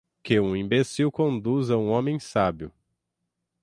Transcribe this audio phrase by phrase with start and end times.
[0.23, 2.71] que um imbecil conduza um homem sábio